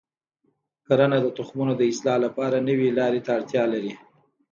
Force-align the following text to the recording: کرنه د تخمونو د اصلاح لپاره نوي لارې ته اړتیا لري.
کرنه 0.87 1.17
د 1.21 1.27
تخمونو 1.37 1.73
د 1.77 1.81
اصلاح 1.91 2.17
لپاره 2.25 2.65
نوي 2.69 2.89
لارې 2.97 3.21
ته 3.25 3.31
اړتیا 3.37 3.63
لري. 3.73 3.93